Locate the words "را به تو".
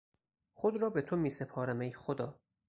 0.81-1.15